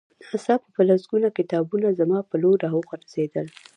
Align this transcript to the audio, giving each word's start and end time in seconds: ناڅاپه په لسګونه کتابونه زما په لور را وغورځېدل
ناڅاپه 0.29 0.69
په 0.75 0.81
لسګونه 0.89 1.29
کتابونه 1.37 1.87
زما 1.99 2.19
په 2.29 2.35
لور 2.41 2.57
را 2.63 2.69
وغورځېدل 2.73 3.47